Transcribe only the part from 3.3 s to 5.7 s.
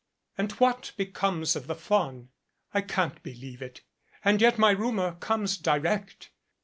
lieve it and yet my rumor comes